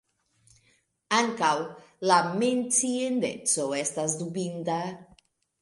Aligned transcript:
Ankaŭ, 1.17 1.51
la 2.11 2.17
menciindeco 2.45 3.69
estas 3.83 4.17
dubinda. 4.23 4.83